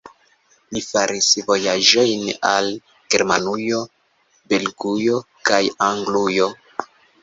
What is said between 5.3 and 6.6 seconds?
kaj Anglujo.